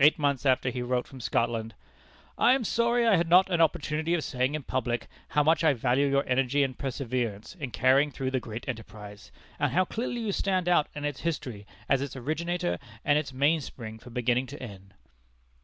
[0.00, 1.76] Eight months after he wrote from Scotland:
[2.36, 5.72] "I am sorry I had not an opportunity of saying in public how much I
[5.72, 9.30] value your energy and perseverance in carrying through the great enterprise,
[9.60, 14.00] and how clearly you stand out in its history as its originator and its mainspring
[14.00, 14.94] from beginning to end."